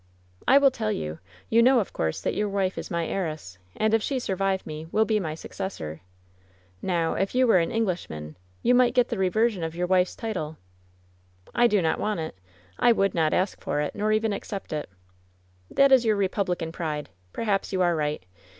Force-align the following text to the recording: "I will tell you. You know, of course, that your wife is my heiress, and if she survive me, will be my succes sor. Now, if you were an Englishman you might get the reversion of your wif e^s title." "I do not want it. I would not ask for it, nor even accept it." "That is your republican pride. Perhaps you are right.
"I 0.47 0.57
will 0.57 0.71
tell 0.71 0.91
you. 0.91 1.19
You 1.47 1.61
know, 1.61 1.79
of 1.79 1.93
course, 1.93 2.21
that 2.21 2.33
your 2.33 2.49
wife 2.49 2.75
is 2.75 2.89
my 2.89 3.05
heiress, 3.05 3.59
and 3.77 3.93
if 3.93 4.01
she 4.01 4.17
survive 4.17 4.65
me, 4.65 4.87
will 4.91 5.05
be 5.05 5.19
my 5.19 5.35
succes 5.35 5.73
sor. 5.75 6.01
Now, 6.81 7.13
if 7.13 7.35
you 7.35 7.45
were 7.45 7.59
an 7.59 7.69
Englishman 7.69 8.35
you 8.63 8.73
might 8.73 8.95
get 8.95 9.09
the 9.09 9.19
reversion 9.19 9.63
of 9.63 9.75
your 9.75 9.85
wif 9.85 10.07
e^s 10.07 10.17
title." 10.17 10.57
"I 11.53 11.67
do 11.67 11.83
not 11.83 11.99
want 11.99 12.19
it. 12.19 12.35
I 12.79 12.91
would 12.91 13.13
not 13.13 13.31
ask 13.31 13.61
for 13.61 13.79
it, 13.79 13.93
nor 13.93 14.11
even 14.11 14.33
accept 14.33 14.73
it." 14.73 14.89
"That 15.69 15.91
is 15.91 16.03
your 16.03 16.15
republican 16.15 16.71
pride. 16.71 17.09
Perhaps 17.31 17.71
you 17.71 17.83
are 17.83 17.95
right. 17.95 18.25